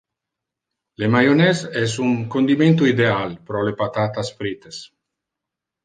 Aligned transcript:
Le 1.03 1.09
mayonnaise 1.15 1.69
es 1.83 1.99
un 2.07 2.15
condimento 2.37 2.89
ideal 2.95 3.39
pro 3.51 3.65
le 3.71 3.79
patatas 3.85 4.35
frites. 4.41 4.85